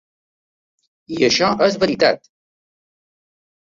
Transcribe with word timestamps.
I 1.19 1.21
això 1.29 1.53
és 1.69 1.79
veritat. 1.87 2.29